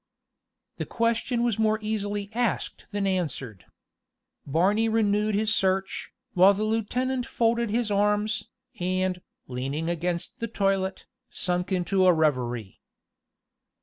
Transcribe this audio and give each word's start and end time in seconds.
The 0.77 0.85
question 0.87 1.43
was 1.43 1.59
more 1.59 1.77
easily 1.79 2.31
asked 2.33 2.87
than 2.89 3.05
answered. 3.05 3.65
Barney 4.47 4.89
renewed 4.89 5.35
his 5.35 5.53
search, 5.53 6.11
while 6.33 6.55
the 6.55 6.63
lieutenant 6.63 7.27
folded 7.27 7.69
his 7.69 7.91
arms, 7.91 8.45
and, 8.79 9.21
leaning 9.47 9.91
against 9.91 10.39
the 10.39 10.47
toilet, 10.47 11.05
sunk 11.29 11.71
into 11.71 12.07
a 12.07 12.13
reverie. 12.13 12.81